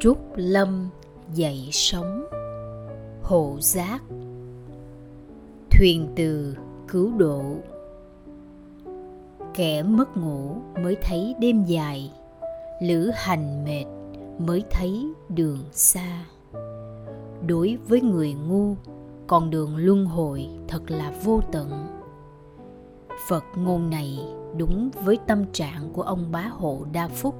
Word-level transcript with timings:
trúc 0.00 0.18
lâm 0.36 0.88
dậy 1.34 1.68
sống 1.72 2.26
hộ 3.22 3.56
giác. 3.60 4.02
Thuyền 5.70 6.08
từ 6.16 6.56
cứu 6.88 7.12
độ. 7.18 7.42
Kẻ 9.54 9.82
mất 9.82 10.16
ngủ 10.16 10.56
mới 10.82 10.96
thấy 11.02 11.34
đêm 11.40 11.64
dài. 11.64 12.12
Lữ 12.82 13.10
hành 13.14 13.64
mệt 13.64 13.84
mới 14.38 14.64
thấy 14.70 15.12
đường 15.28 15.64
xa. 15.72 16.24
Đối 17.46 17.78
với 17.88 18.00
người 18.00 18.32
ngu, 18.32 18.74
con 19.26 19.50
đường 19.50 19.76
luân 19.76 20.06
hồi 20.06 20.48
thật 20.68 20.90
là 20.90 21.12
vô 21.24 21.40
tận. 21.52 21.86
Phật 23.28 23.44
ngôn 23.56 23.90
này 23.90 24.18
đúng 24.56 24.90
với 25.04 25.18
tâm 25.26 25.44
trạng 25.52 25.92
của 25.92 26.02
ông 26.02 26.32
bá 26.32 26.42
hộ 26.42 26.78
đa 26.92 27.08
phúc 27.08 27.34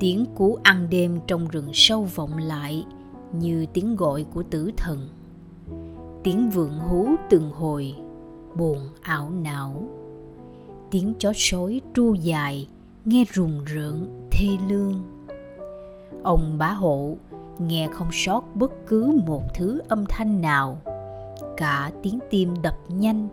tiếng 0.00 0.24
cú 0.36 0.58
ăn 0.62 0.86
đêm 0.90 1.20
trong 1.26 1.48
rừng 1.48 1.70
sâu 1.72 2.02
vọng 2.14 2.38
lại 2.38 2.84
như 3.32 3.66
tiếng 3.72 3.96
gọi 3.96 4.24
của 4.34 4.42
tử 4.42 4.70
thần. 4.76 5.08
Tiếng 6.22 6.50
vượng 6.50 6.78
hú 6.78 7.06
từng 7.30 7.50
hồi 7.50 7.94
buồn 8.54 8.78
ảo 9.00 9.30
não. 9.30 9.82
Tiếng 10.90 11.14
chó 11.18 11.32
sói 11.34 11.80
tru 11.94 12.14
dài, 12.14 12.68
nghe 13.04 13.24
rùng 13.32 13.64
rợn, 13.64 14.28
thê 14.30 14.48
lương. 14.68 15.02
Ông 16.22 16.58
bá 16.58 16.72
hộ 16.72 17.16
nghe 17.58 17.88
không 17.92 18.08
sót 18.12 18.44
bất 18.54 18.72
cứ 18.86 19.20
một 19.26 19.42
thứ 19.54 19.80
âm 19.88 20.04
thanh 20.08 20.40
nào, 20.40 20.78
cả 21.56 21.90
tiếng 22.02 22.18
tim 22.30 22.62
đập 22.62 22.76
nhanh 22.88 23.28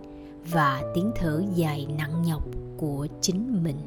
và 0.51 0.81
tiếng 0.93 1.11
thở 1.15 1.43
dài 1.55 1.87
nặng 1.97 2.21
nhọc 2.25 2.43
của 2.77 3.07
chính 3.21 3.63
mình 3.63 3.77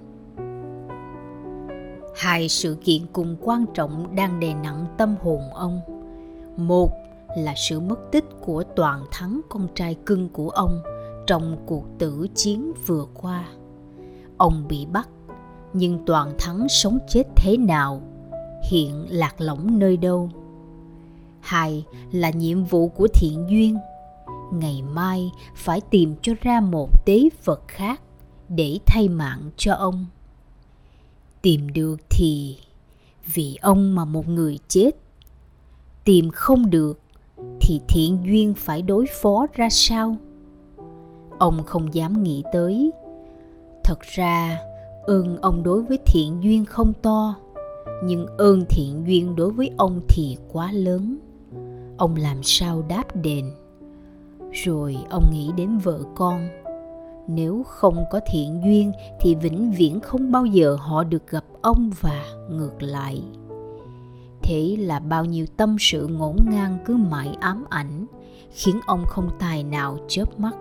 hai 2.19 2.48
sự 2.48 2.77
kiện 2.84 3.06
cùng 3.12 3.36
quan 3.41 3.64
trọng 3.74 4.16
đang 4.16 4.41
đè 4.41 4.55
nặng 4.55 4.86
tâm 4.98 5.14
hồn 5.22 5.42
ông. 5.52 5.80
Một 6.56 6.91
là 7.36 7.55
sự 7.56 7.80
mất 7.80 7.98
tích 8.12 8.25
của 8.41 8.62
toàn 8.77 9.05
thắng 9.10 9.41
con 9.48 9.69
trai 9.75 9.94
cưng 10.06 10.28
của 10.28 10.50
ông 10.50 10.80
trong 11.27 11.56
cuộc 11.66 11.84
tử 11.98 12.27
chiến 12.34 12.72
vừa 12.86 13.05
qua. 13.14 13.48
Ông 14.36 14.69
bị 14.69 14.86
bắt, 14.86 15.08
nhưng 15.72 16.05
toàn 16.06 16.33
thắng 16.38 16.69
sống 16.69 16.98
chết 17.08 17.22
thế 17.36 17.56
nào, 17.56 18.02
hiện 18.70 19.06
lạc 19.08 19.41
lõng 19.41 19.78
nơi 19.78 19.97
đâu? 19.97 20.30
Hai 21.41 21.84
là 22.12 22.30
nhiệm 22.30 22.64
vụ 22.64 22.88
của 22.88 23.08
thiện 23.14 23.47
duyên. 23.50 23.77
Ngày 24.53 24.82
mai 24.82 25.30
phải 25.55 25.80
tìm 25.80 26.16
cho 26.22 26.32
ra 26.41 26.60
một 26.60 27.06
tế 27.06 27.28
vật 27.44 27.62
khác 27.69 28.00
để 28.48 28.78
thay 28.86 29.08
mạng 29.08 29.50
cho 29.56 29.75
ông 29.75 30.06
tìm 31.48 31.68
được 31.74 31.96
thì 32.10 32.56
vì 33.34 33.56
ông 33.60 33.94
mà 33.94 34.04
một 34.04 34.28
người 34.28 34.58
chết. 34.68 34.91
Tìm 36.04 36.30
không 36.30 36.70
được 36.70 37.00
thì 37.60 37.80
thiện 37.88 38.18
duyên 38.24 38.54
phải 38.54 38.82
đối 38.82 39.06
phó 39.22 39.46
ra 39.54 39.69
sao? 39.70 40.16
Ông 41.38 41.62
không 41.66 41.94
dám 41.94 42.22
nghĩ 42.22 42.42
tới. 42.52 42.91
Thật 43.84 43.98
ra, 44.00 44.58
ơn 45.02 45.36
ông 45.41 45.62
đối 45.62 45.82
với 45.82 45.98
thiện 46.06 46.42
duyên 46.42 46.64
không 46.64 46.92
to, 47.02 47.34
nhưng 48.04 48.26
ơn 48.38 48.64
thiện 48.69 49.04
duyên 49.06 49.36
đối 49.36 49.50
với 49.50 49.70
ông 49.76 50.00
thì 50.08 50.36
quá 50.52 50.72
lớn. 50.72 51.16
Ông 51.96 52.16
làm 52.16 52.42
sao 52.42 52.84
đáp 52.88 53.16
đền? 53.16 53.50
Rồi 54.52 54.96
ông 55.10 55.24
nghĩ 55.32 55.50
đến 55.56 55.78
vợ 55.78 56.00
con 56.14 56.48
nếu 57.29 57.62
không 57.67 58.05
có 58.11 58.21
thiện 58.31 58.61
duyên 58.65 58.93
thì 59.21 59.34
vĩnh 59.34 59.73
viễn 59.73 60.01
không 60.01 60.33
bao 60.33 60.47
giờ 60.47 60.77
họ 60.81 61.05
được 61.05 61.31
gặp 61.31 61.45
ông 61.62 61.91
và 62.01 62.25
ngược 62.51 62.83
lại. 62.83 63.23
Thế 64.43 64.77
là 64.78 64.99
bao 64.99 65.25
nhiêu 65.25 65.47
tâm 65.56 65.77
sự 65.81 66.06
ngổn 66.06 66.37
ngang 66.50 66.78
cứ 66.84 66.97
mãi 66.97 67.37
ám 67.41 67.65
ảnh, 67.69 68.06
khiến 68.50 68.81
ông 68.87 69.05
không 69.06 69.31
tài 69.38 69.65
nào 69.65 69.99
chớp 70.09 70.41
mắt. 70.41 70.56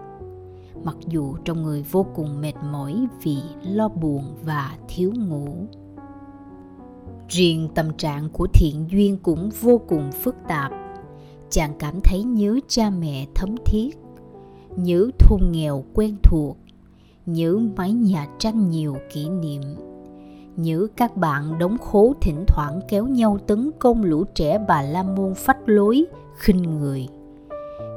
Mặc 0.84 0.96
dù 1.08 1.36
trong 1.46 1.64
người 1.64 1.84
vô 1.92 2.06
cùng 2.16 2.42
mệt 2.42 2.54
mỏi 2.72 3.08
vì 3.24 3.38
lo 3.64 3.88
buồn 3.88 4.24
và 4.46 4.78
thiếu 4.88 5.12
ngủ. 5.18 5.48
Riêng 7.30 7.70
tâm 7.76 7.94
trạng 7.98 8.30
của 8.30 8.48
thiện 8.54 8.86
duyên 8.92 9.18
cũng 9.18 9.50
vô 9.62 9.82
cùng 9.88 10.12
phức 10.12 10.36
tạp. 10.48 10.72
Chàng 11.50 11.74
cảm 11.80 12.02
thấy 12.04 12.24
nhớ 12.24 12.60
cha 12.68 12.90
mẹ 12.90 13.26
thấm 13.36 13.56
thiết 13.66 13.98
nhớ 14.78 15.10
thôn 15.20 15.40
nghèo 15.52 15.84
quen 15.94 16.16
thuộc, 16.24 16.58
nhớ 17.26 17.60
mái 17.76 17.94
nhà 17.94 18.28
tranh 18.40 18.70
nhiều 18.70 18.98
kỷ 19.14 19.30
niệm, 19.30 19.62
nhớ 20.56 20.88
các 20.98 21.18
bạn 21.18 21.60
đóng 21.60 21.78
khố 21.78 22.14
thỉnh 22.22 22.44
thoảng 22.48 22.80
kéo 22.88 23.08
nhau 23.08 23.38
tấn 23.48 23.72
công 23.80 24.04
lũ 24.04 24.24
trẻ 24.36 24.66
bà 24.68 24.82
la 24.82 25.04
môn 25.04 25.34
phách 25.36 25.58
lối, 25.66 26.06
khinh 26.38 26.62
người. 26.62 27.08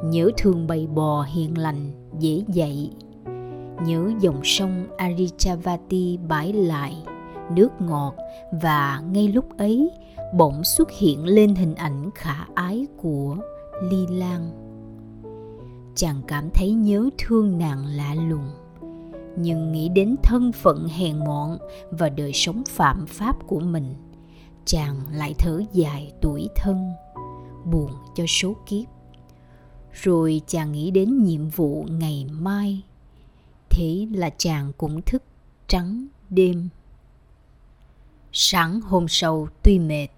Nhớ 0.05 0.31
thường 0.37 0.67
bầy 0.67 0.87
bò 0.87 1.23
hiền 1.23 1.59
lành, 1.59 1.91
dễ 2.19 2.45
dạy. 2.49 2.91
Nhớ 3.87 4.11
dòng 4.21 4.41
sông 4.45 4.87
arichavati 4.97 6.19
bãi 6.29 6.53
lại, 6.53 6.97
nước 7.57 7.69
ngọt 7.81 8.15
và 8.63 9.03
ngay 9.11 9.29
lúc 9.29 9.59
ấy 9.59 9.91
bỗng 10.35 10.65
xuất 10.65 10.91
hiện 10.91 11.25
lên 11.25 11.55
hình 11.55 11.75
ảnh 11.75 12.11
khả 12.15 12.45
ái 12.55 12.87
của 12.97 13.37
ly 13.91 14.07
lan 14.11 14.70
chàng 16.01 16.23
cảm 16.29 16.51
thấy 16.55 16.71
nhớ 16.71 17.11
thương 17.19 17.59
nàng 17.59 17.87
lạ 17.87 18.15
lùng. 18.15 18.51
Nhưng 19.37 19.73
nghĩ 19.73 19.89
đến 19.89 20.17
thân 20.23 20.53
phận 20.53 20.89
hèn 20.89 21.19
mọn 21.19 21.59
và 21.91 22.09
đời 22.09 22.33
sống 22.33 22.63
phạm 22.69 23.07
pháp 23.07 23.37
của 23.47 23.61
mình, 23.61 23.95
chàng 24.65 24.97
lại 25.13 25.35
thở 25.39 25.63
dài 25.73 26.13
tuổi 26.21 26.49
thân, 26.57 26.93
buồn 27.65 27.91
cho 28.15 28.25
số 28.29 28.57
kiếp. 28.67 28.85
Rồi 29.93 30.41
chàng 30.47 30.73
nghĩ 30.73 30.91
đến 30.91 31.25
nhiệm 31.25 31.49
vụ 31.49 31.87
ngày 31.91 32.27
mai, 32.31 32.83
thế 33.71 34.07
là 34.15 34.31
chàng 34.39 34.73
cũng 34.79 35.03
thức 35.03 35.23
trắng 35.69 36.07
đêm. 36.31 36.69
Sáng 38.33 38.81
hôm 38.81 39.07
sau 39.09 39.49
tuy 39.63 39.79
mệt, 39.79 40.09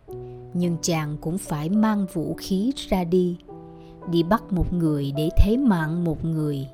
nhưng 0.54 0.76
chàng 0.82 1.16
cũng 1.20 1.38
phải 1.38 1.69
mang 1.69 2.06
vũ 2.12 2.34
khí 2.38 2.72
ra 2.88 3.04
đi 3.04 3.37
đi 4.11 4.23
bắt 4.23 4.53
một 4.53 4.73
người 4.73 5.13
để 5.17 5.29
thế 5.39 5.57
mạng 5.57 6.05
một 6.05 6.25
người. 6.25 6.69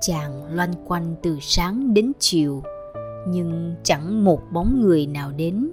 Chàng 0.00 0.54
loanh 0.54 0.72
quanh 0.86 1.14
từ 1.22 1.38
sáng 1.40 1.94
đến 1.94 2.12
chiều, 2.18 2.62
nhưng 3.28 3.74
chẳng 3.82 4.24
một 4.24 4.40
bóng 4.52 4.80
người 4.80 5.06
nào 5.06 5.32
đến. 5.32 5.72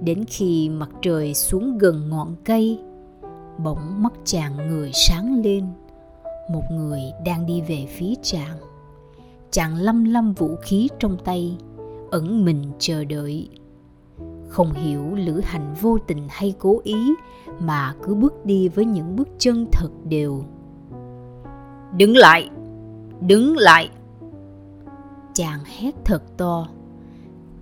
Đến 0.00 0.24
khi 0.28 0.68
mặt 0.68 0.90
trời 1.02 1.34
xuống 1.34 1.78
gần 1.78 2.08
ngọn 2.08 2.36
cây, 2.44 2.78
bỗng 3.58 4.02
mắt 4.02 4.12
chàng 4.24 4.68
người 4.68 4.90
sáng 4.94 5.42
lên. 5.44 5.66
Một 6.52 6.62
người 6.72 7.00
đang 7.26 7.46
đi 7.46 7.60
về 7.60 7.86
phía 7.88 8.14
chàng. 8.22 8.56
Chàng 9.50 9.76
lâm 9.76 10.04
lâm 10.04 10.32
vũ 10.32 10.56
khí 10.62 10.88
trong 10.98 11.16
tay, 11.24 11.56
ẩn 12.10 12.44
mình 12.44 12.72
chờ 12.78 13.04
đợi 13.04 13.48
không 14.50 14.72
hiểu 14.72 15.14
lữ 15.14 15.40
hành 15.44 15.74
vô 15.80 15.98
tình 16.06 16.26
hay 16.28 16.54
cố 16.58 16.80
ý 16.84 17.14
mà 17.60 17.94
cứ 18.02 18.14
bước 18.14 18.46
đi 18.46 18.68
với 18.68 18.84
những 18.84 19.16
bước 19.16 19.28
chân 19.38 19.66
thật 19.72 19.88
đều. 20.04 20.44
Đứng 21.96 22.16
lại 22.16 22.50
đứng 23.20 23.56
lại. 23.56 23.90
Chàng 25.34 25.60
hét 25.64 25.94
thật 26.04 26.22
to. 26.36 26.68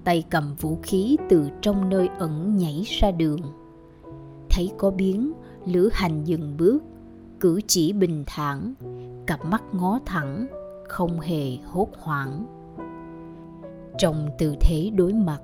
Tay 0.04 0.24
cầm 0.30 0.54
vũ 0.60 0.78
khí 0.82 1.16
từ 1.28 1.48
trong 1.60 1.88
nơi 1.88 2.08
ẩn 2.18 2.56
nhảy 2.56 2.82
ra 3.00 3.10
đường. 3.10 3.40
Thấy 4.50 4.70
có 4.78 4.90
biến 4.90 5.32
lữ 5.66 5.90
hành 5.92 6.24
dừng 6.24 6.56
bước 6.58 6.78
cử 7.40 7.60
chỉ 7.66 7.92
bình 7.92 8.24
thản 8.26 8.74
cặp 9.26 9.44
mắt 9.44 9.62
ngó 9.72 9.98
thẳng 10.06 10.46
không 10.88 11.20
hề 11.20 11.56
hốt 11.64 11.88
hoảng. 11.98 12.46
Trong 13.98 14.28
tư 14.38 14.54
thế 14.60 14.90
đối 14.94 15.12
mặt 15.12 15.40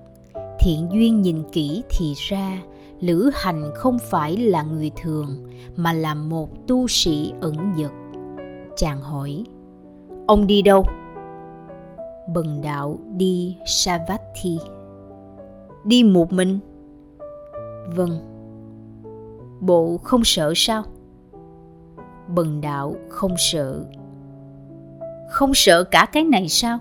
thiện 0.64 0.88
duyên 0.92 1.22
nhìn 1.22 1.42
kỹ 1.52 1.82
thì 1.90 2.14
ra, 2.16 2.62
lữ 3.00 3.30
hành 3.34 3.70
không 3.74 3.98
phải 3.98 4.36
là 4.36 4.62
người 4.62 4.90
thường, 5.02 5.28
mà 5.76 5.92
là 5.92 6.14
một 6.14 6.48
tu 6.68 6.88
sĩ 6.88 7.32
ẩn 7.40 7.74
dật 7.78 7.92
chàng 8.76 9.00
hỏi, 9.00 9.44
ông 10.26 10.46
đi 10.46 10.62
đâu? 10.62 10.84
Bần 12.34 12.60
đạo 12.62 12.98
đi 13.16 13.56
savatthi. 13.66 14.58
Đi 15.84 16.04
một 16.04 16.32
mình? 16.32 16.58
Vâng. 17.94 18.18
Bộ 19.60 19.98
không 20.02 20.24
sợ 20.24 20.52
sao? 20.56 20.82
Bần 22.28 22.60
đạo 22.60 22.94
không 23.08 23.34
sợ. 23.38 23.84
Không 25.30 25.54
sợ 25.54 25.84
cả 25.84 26.06
cái 26.12 26.24
này 26.24 26.48
sao? 26.48 26.78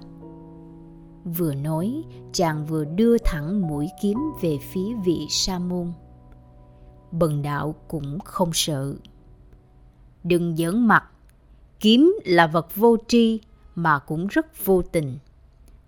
Vừa 1.25 1.53
nói, 1.53 2.03
chàng 2.33 2.65
vừa 2.65 2.85
đưa 2.85 3.17
thẳng 3.17 3.67
mũi 3.67 3.89
kiếm 4.01 4.17
về 4.41 4.57
phía 4.71 4.93
vị 5.05 5.27
sa 5.29 5.59
môn. 5.59 5.93
Bần 7.11 7.41
đạo 7.41 7.75
cũng 7.87 8.19
không 8.19 8.49
sợ. 8.53 8.93
Đừng 10.23 10.55
giỡn 10.55 10.87
mặt, 10.87 11.03
kiếm 11.79 12.15
là 12.25 12.47
vật 12.47 12.75
vô 12.75 12.97
tri 13.07 13.39
mà 13.75 13.99
cũng 13.99 14.27
rất 14.27 14.65
vô 14.65 14.81
tình. 14.81 15.17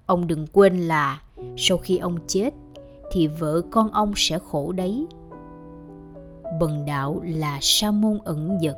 Ông 0.06 0.28
đừng 0.28 0.48
quên 0.48 0.78
là 0.78 1.22
sau 1.58 1.78
khi 1.78 1.98
ông 1.98 2.18
chết 2.28 2.54
thì 3.12 3.28
vợ 3.28 3.62
con 3.72 3.92
ông 3.92 4.14
sẽ 4.16 4.40
khổ 4.40 4.72
đấy. 4.72 5.08
Bần 6.60 6.86
đạo 6.86 7.22
là 7.24 7.60
sa 7.62 7.92
môn 7.92 8.20
ẩn 8.26 8.58
dật, 8.62 8.78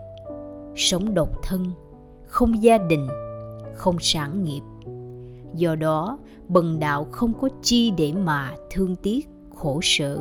sống 0.75 1.13
độc 1.13 1.29
thân, 1.43 1.71
không 2.27 2.63
gia 2.63 2.77
đình, 2.77 3.07
không 3.75 3.97
sản 3.99 4.43
nghiệp 4.43 4.61
do 5.53 5.75
đó, 5.75 6.19
bần 6.47 6.79
đạo 6.79 7.07
không 7.11 7.33
có 7.41 7.49
chi 7.61 7.91
để 7.97 8.13
mà 8.13 8.53
thương 8.71 8.95
tiếc, 8.95 9.29
khổ 9.55 9.79
sở. 9.83 10.19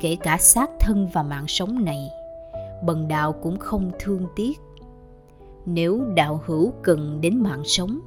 Kể 0.00 0.16
cả 0.20 0.38
xác 0.38 0.70
thân 0.80 1.08
và 1.12 1.22
mạng 1.22 1.44
sống 1.48 1.84
này, 1.84 2.08
bần 2.84 3.08
đạo 3.08 3.32
cũng 3.32 3.58
không 3.58 3.90
thương 3.98 4.26
tiếc. 4.36 4.60
Nếu 5.66 6.04
đạo 6.14 6.40
hữu 6.46 6.72
cần 6.82 7.20
đến 7.20 7.42
mạng 7.42 7.62
sống, 7.64 8.00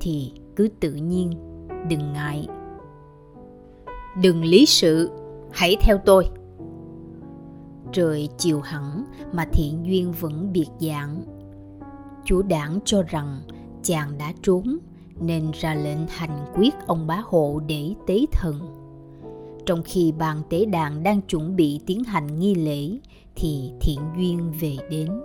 thì 0.00 0.32
cứ 0.56 0.68
tự 0.80 0.92
nhiên, 0.92 1.30
đừng 1.88 2.12
ngại. 2.12 2.48
Đừng 4.22 4.44
lý 4.44 4.66
sự, 4.66 5.10
hãy 5.52 5.76
theo 5.80 5.98
tôi. 6.04 6.28
Trời 7.92 8.28
chiều 8.38 8.60
hẳn 8.60 9.04
mà 9.32 9.46
thiện 9.52 9.86
duyên 9.86 10.12
vẫn 10.20 10.52
biệt 10.52 10.68
dạng. 10.78 11.22
Chủ 12.24 12.42
đảng 12.42 12.78
cho 12.84 13.02
rằng 13.02 13.40
chàng 13.82 14.18
đã 14.18 14.32
trốn 14.42 14.78
nên 15.20 15.50
ra 15.54 15.74
lệnh 15.74 16.06
hành 16.08 16.44
quyết 16.54 16.74
ông 16.86 17.06
bá 17.06 17.22
hộ 17.24 17.60
để 17.66 17.94
tế 18.06 18.26
thần. 18.32 18.54
Trong 19.66 19.82
khi 19.84 20.12
bàn 20.12 20.42
tế 20.50 20.64
đàn 20.64 21.02
đang 21.02 21.20
chuẩn 21.20 21.56
bị 21.56 21.80
tiến 21.86 22.04
hành 22.04 22.38
nghi 22.38 22.54
lễ, 22.54 22.98
thì 23.34 23.72
thiện 23.80 23.98
duyên 24.16 24.52
về 24.60 24.76
đến. 24.90 25.20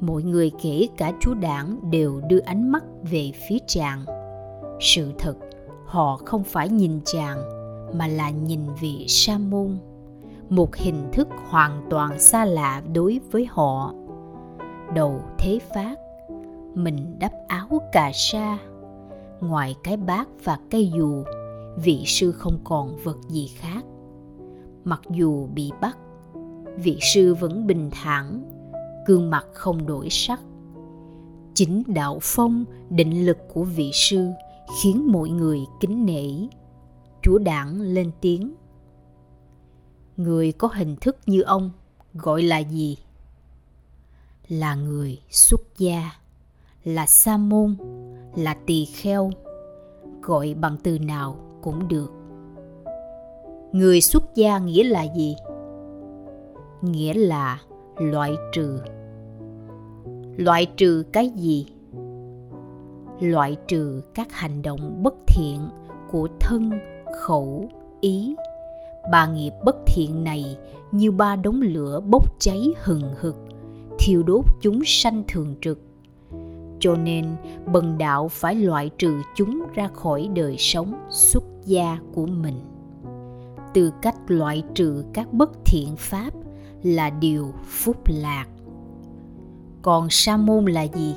Mọi 0.00 0.22
người 0.22 0.50
kể 0.62 0.88
cả 0.96 1.12
chú 1.20 1.34
đảng 1.34 1.90
đều 1.90 2.20
đưa 2.28 2.40
ánh 2.40 2.72
mắt 2.72 2.84
về 3.10 3.32
phía 3.48 3.58
chàng. 3.66 4.04
Sự 4.80 5.12
thật, 5.18 5.34
họ 5.86 6.16
không 6.16 6.44
phải 6.44 6.68
nhìn 6.68 7.00
chàng, 7.04 7.38
mà 7.98 8.06
là 8.06 8.30
nhìn 8.30 8.60
vị 8.80 9.04
sa 9.08 9.38
môn. 9.38 9.78
Một 10.48 10.76
hình 10.76 11.08
thức 11.12 11.28
hoàn 11.48 11.86
toàn 11.90 12.18
xa 12.18 12.44
lạ 12.44 12.82
đối 12.92 13.20
với 13.30 13.46
họ. 13.50 13.94
Đầu 14.94 15.20
thế 15.38 15.58
phát, 15.74 15.94
mình 16.74 17.16
đắp 17.18 17.32
áo 17.48 17.80
cà 17.92 18.10
sa 18.14 18.58
ngoài 19.40 19.74
cái 19.84 19.96
bát 19.96 20.28
và 20.44 20.58
cây 20.70 20.92
dù, 20.96 21.24
vị 21.82 22.02
sư 22.06 22.32
không 22.32 22.58
còn 22.64 22.96
vật 23.04 23.18
gì 23.28 23.46
khác. 23.46 23.84
Mặc 24.84 25.00
dù 25.10 25.46
bị 25.46 25.70
bắt, 25.80 25.98
vị 26.76 26.98
sư 27.14 27.34
vẫn 27.34 27.66
bình 27.66 27.90
thản, 27.92 28.44
gương 29.06 29.30
mặt 29.30 29.46
không 29.52 29.86
đổi 29.86 30.08
sắc. 30.10 30.40
Chính 31.54 31.82
đạo 31.86 32.18
phong, 32.22 32.64
định 32.90 33.26
lực 33.26 33.38
của 33.54 33.64
vị 33.64 33.90
sư 33.94 34.28
khiến 34.80 35.12
mọi 35.12 35.28
người 35.28 35.60
kính 35.80 36.06
nể. 36.06 36.48
Chúa 37.22 37.38
đảng 37.38 37.80
lên 37.80 38.10
tiếng, 38.20 38.54
người 40.16 40.52
có 40.52 40.68
hình 40.68 40.96
thức 40.96 41.16
như 41.26 41.40
ông 41.40 41.70
gọi 42.14 42.42
là 42.42 42.58
gì? 42.58 42.98
Là 44.48 44.74
người 44.74 45.18
xuất 45.30 45.60
gia, 45.78 46.10
là 46.84 47.06
sa 47.06 47.36
môn 47.36 47.76
là 48.34 48.54
tỳ 48.66 48.84
kheo, 48.84 49.30
gọi 50.22 50.54
bằng 50.60 50.76
từ 50.82 50.98
nào 50.98 51.36
cũng 51.62 51.88
được. 51.88 52.12
Người 53.72 54.00
xuất 54.00 54.34
gia 54.34 54.58
nghĩa 54.58 54.84
là 54.84 55.06
gì? 55.16 55.36
Nghĩa 56.82 57.14
là 57.14 57.60
loại 57.96 58.34
trừ. 58.52 58.80
Loại 60.36 60.66
trừ 60.66 61.04
cái 61.12 61.28
gì? 61.28 61.66
Loại 63.20 63.56
trừ 63.68 64.02
các 64.14 64.32
hành 64.32 64.62
động 64.62 65.02
bất 65.02 65.14
thiện 65.26 65.68
của 66.10 66.28
thân, 66.40 66.70
khẩu, 67.20 67.68
ý. 68.00 68.34
Ba 69.12 69.26
nghiệp 69.26 69.52
bất 69.64 69.76
thiện 69.86 70.24
này 70.24 70.56
như 70.92 71.10
ba 71.10 71.36
đống 71.36 71.62
lửa 71.62 72.00
bốc 72.00 72.40
cháy 72.40 72.74
hừng 72.82 73.14
hực, 73.20 73.36
thiêu 73.98 74.22
đốt 74.22 74.44
chúng 74.60 74.80
sanh 74.84 75.22
thường 75.28 75.54
trực 75.60 75.78
cho 76.80 76.96
nên, 76.96 77.36
bần 77.72 77.98
đạo 77.98 78.28
phải 78.28 78.54
loại 78.54 78.90
trừ 78.98 79.22
chúng 79.36 79.62
ra 79.74 79.88
khỏi 79.88 80.28
đời 80.34 80.56
sống 80.58 80.94
xuất 81.10 81.44
gia 81.64 81.98
của 82.14 82.26
mình. 82.26 82.60
Từ 83.74 83.92
cách 84.02 84.16
loại 84.28 84.62
trừ 84.74 85.04
các 85.12 85.32
bất 85.32 85.50
thiện 85.64 85.96
pháp 85.96 86.30
là 86.82 87.10
điều 87.10 87.52
phúc 87.64 87.96
lạc. 88.06 88.46
Còn 89.82 90.10
sa 90.10 90.36
môn 90.36 90.64
là 90.64 90.82
gì? 90.82 91.14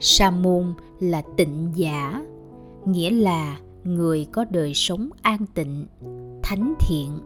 Sa 0.00 0.30
môn 0.30 0.74
là 1.00 1.22
tịnh 1.36 1.72
giả, 1.74 2.24
nghĩa 2.84 3.10
là 3.10 3.58
người 3.84 4.26
có 4.32 4.44
đời 4.50 4.74
sống 4.74 5.08
an 5.22 5.38
tịnh, 5.54 5.86
thánh 6.42 6.74
thiện, 6.80 7.18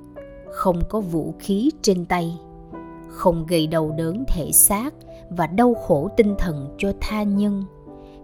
không 0.52 0.80
có 0.88 1.00
vũ 1.00 1.34
khí 1.38 1.70
trên 1.82 2.04
tay, 2.04 2.38
không 3.08 3.46
gây 3.46 3.66
đau 3.66 3.94
đớn 3.98 4.24
thể 4.28 4.52
xác 4.52 4.94
và 5.30 5.46
đau 5.46 5.74
khổ 5.74 6.08
tinh 6.16 6.34
thần 6.38 6.74
cho 6.78 6.92
tha 7.00 7.22
nhân, 7.22 7.64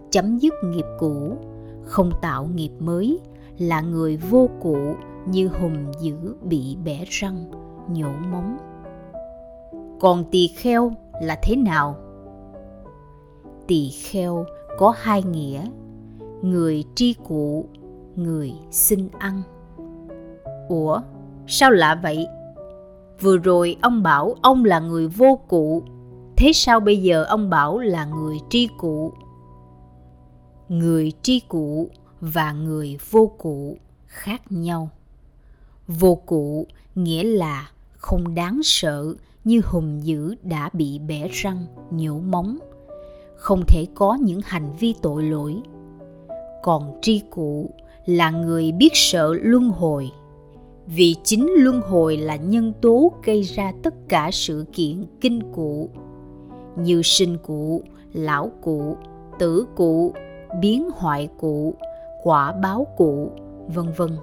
chấm 0.09 0.37
dứt 0.37 0.53
nghiệp 0.63 0.85
cũ, 0.99 1.37
không 1.83 2.11
tạo 2.21 2.47
nghiệp 2.55 2.71
mới, 2.79 3.19
là 3.57 3.81
người 3.81 4.17
vô 4.17 4.49
cụ 4.61 4.77
như 5.27 5.47
hùm 5.47 5.91
dữ 5.99 6.35
bị 6.43 6.77
bẻ 6.85 7.03
răng, 7.09 7.51
nhổ 7.89 8.09
móng. 8.31 8.57
Còn 9.99 10.23
tỳ 10.31 10.47
kheo 10.47 10.91
là 11.21 11.39
thế 11.43 11.55
nào? 11.55 11.95
Tỳ 13.67 13.89
kheo 13.89 14.45
có 14.77 14.93
hai 14.97 15.23
nghĩa, 15.23 15.65
người 16.41 16.83
tri 16.95 17.13
cụ, 17.13 17.65
người 18.15 18.53
xin 18.71 19.09
ăn. 19.19 19.41
Ủa, 20.69 21.01
sao 21.47 21.71
lạ 21.71 21.99
vậy? 22.03 22.27
Vừa 23.21 23.37
rồi 23.37 23.77
ông 23.81 24.03
bảo 24.03 24.35
ông 24.41 24.65
là 24.65 24.79
người 24.79 25.07
vô 25.07 25.39
cụ 25.47 25.83
thế 26.37 26.51
sao 26.53 26.79
bây 26.79 26.97
giờ 26.97 27.23
ông 27.23 27.49
bảo 27.49 27.79
là 27.79 28.05
người 28.05 28.37
tri 28.49 28.67
cụ? 28.77 29.13
Người 30.69 31.11
tri 31.21 31.39
cụ 31.39 31.89
và 32.21 32.51
người 32.51 32.97
vô 33.11 33.31
cụ 33.37 33.77
khác 34.05 34.41
nhau. 34.51 34.89
Vô 35.87 36.15
cụ 36.15 36.67
nghĩa 36.95 37.23
là 37.23 37.69
không 37.97 38.35
đáng 38.35 38.61
sợ 38.63 39.13
như 39.43 39.61
hùng 39.65 39.99
dữ 40.03 40.35
đã 40.43 40.69
bị 40.73 40.99
bẻ 40.99 41.27
răng, 41.31 41.65
nhổ 41.91 42.19
móng. 42.19 42.57
Không 43.35 43.63
thể 43.67 43.85
có 43.95 44.17
những 44.21 44.41
hành 44.43 44.75
vi 44.79 44.95
tội 45.01 45.23
lỗi. 45.23 45.55
Còn 46.63 46.99
tri 47.01 47.21
cụ 47.29 47.69
là 48.05 48.29
người 48.31 48.71
biết 48.71 48.91
sợ 48.93 49.33
luân 49.41 49.69
hồi. 49.69 50.11
Vì 50.85 51.15
chính 51.23 51.51
luân 51.57 51.81
hồi 51.81 52.17
là 52.17 52.35
nhân 52.35 52.73
tố 52.81 53.11
gây 53.23 53.41
ra 53.41 53.71
tất 53.83 53.93
cả 54.09 54.29
sự 54.33 54.65
kiện 54.73 55.05
kinh 55.21 55.53
cụ 55.53 55.89
như 56.77 57.01
sinh 57.01 57.37
cụ 57.43 57.81
lão 58.13 58.51
cụ 58.61 58.97
tử 59.39 59.65
cụ 59.75 60.13
biến 60.61 60.89
hoại 60.93 61.29
cụ 61.39 61.75
quả 62.23 62.51
báo 62.51 62.87
cụ 62.97 63.31
vân 63.67 63.93
vân. 63.97 64.17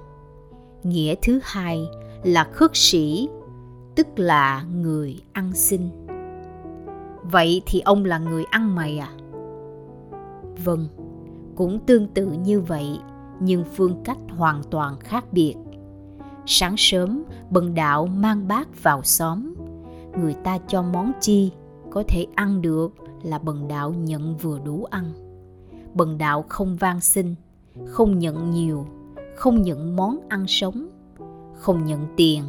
Nghĩa 0.82 1.14
thứ 1.22 1.40
hai 1.42 1.86
là 2.22 2.44
khất 2.44 2.70
sĩ, 2.74 3.28
tức 3.94 4.06
là 4.16 4.64
người 4.74 5.20
ăn 5.32 5.52
xin. 5.52 5.88
Vậy 7.22 7.62
thì 7.66 7.80
ông 7.80 8.04
là 8.04 8.18
người 8.18 8.44
ăn 8.50 8.74
mày 8.74 8.98
à? 8.98 9.10
Vâng 10.64 10.88
cũng 11.56 11.78
tương 11.86 12.06
tự 12.06 12.26
như 12.26 12.60
vậy, 12.60 12.98
nhưng 13.40 13.64
phương 13.74 14.02
cách 14.04 14.18
hoàn 14.28 14.62
toàn 14.70 14.96
khác 15.00 15.24
biệt. 15.32 15.54
Sáng 16.46 16.74
sớm, 16.76 17.22
bần 17.50 17.74
đạo 17.74 18.06
mang 18.06 18.48
bát 18.48 18.82
vào 18.82 19.02
xóm. 19.02 19.54
Người 20.20 20.34
ta 20.34 20.58
cho 20.68 20.82
món 20.82 21.12
chi? 21.20 21.52
Có 21.94 22.02
thể 22.08 22.26
ăn 22.34 22.62
được 22.62 22.94
là 23.22 23.38
bần 23.38 23.68
đạo 23.68 23.92
nhận 23.92 24.36
vừa 24.36 24.58
đủ 24.58 24.84
ăn. 24.90 25.12
Bần 25.94 26.18
đạo 26.18 26.44
không 26.48 26.76
van 26.76 27.00
xin, 27.00 27.34
không 27.86 28.18
nhận 28.18 28.50
nhiều, 28.50 28.86
không 29.36 29.62
nhận 29.62 29.96
món 29.96 30.18
ăn 30.28 30.44
sống, 30.48 30.88
không 31.54 31.84
nhận 31.84 32.06
tiền 32.16 32.42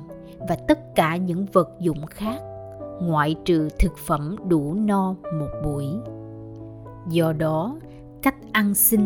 và 0.50 0.56
tất 0.56 0.96
cả 0.96 1.16
những 1.18 1.46
vật 1.54 1.70
dụng 1.80 2.06
khác, 2.06 2.40
ngoại 3.02 3.36
trừ 3.46 3.70
thực 3.80 3.98
phẩm 3.98 4.36
đủ 4.48 4.74
no 4.74 5.16
một 5.40 5.50
buổi. 5.64 5.86
Do 7.10 7.34
đó, 7.34 7.76
cách 8.22 8.36
ăn 8.52 8.74
xin 8.74 9.02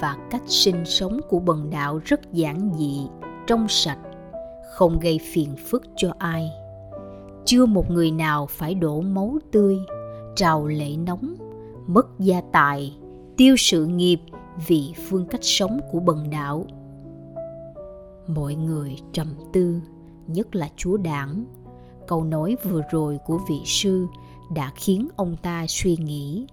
và 0.00 0.16
cách 0.30 0.42
sinh 0.46 0.84
sống 0.84 1.20
của 1.28 1.40
bần 1.40 1.70
đạo 1.70 2.00
rất 2.04 2.32
giản 2.32 2.70
dị, 2.78 3.08
trong 3.46 3.66
sạch, 3.68 3.98
không 4.72 4.98
gây 5.00 5.20
phiền 5.32 5.56
phức 5.70 5.82
cho 5.96 6.12
ai 6.18 6.59
chưa 7.44 7.66
một 7.66 7.90
người 7.90 8.10
nào 8.10 8.46
phải 8.46 8.74
đổ 8.74 9.00
máu 9.00 9.38
tươi, 9.52 9.78
trào 10.36 10.66
lệ 10.66 10.96
nóng, 10.96 11.34
mất 11.86 12.06
gia 12.18 12.40
tài, 12.40 12.96
tiêu 13.36 13.54
sự 13.58 13.86
nghiệp 13.86 14.18
vì 14.66 14.92
phương 15.08 15.26
cách 15.26 15.44
sống 15.44 15.80
của 15.92 16.00
bần 16.00 16.30
đạo. 16.30 16.66
Mọi 18.26 18.54
người 18.54 18.96
trầm 19.12 19.26
tư, 19.52 19.80
nhất 20.26 20.56
là 20.56 20.68
chúa 20.76 20.96
đảng. 20.96 21.44
Câu 22.06 22.24
nói 22.24 22.56
vừa 22.64 22.82
rồi 22.90 23.18
của 23.26 23.40
vị 23.48 23.60
sư 23.64 24.06
đã 24.54 24.72
khiến 24.76 25.08
ông 25.16 25.36
ta 25.42 25.66
suy 25.68 25.96
nghĩ. 25.96 26.46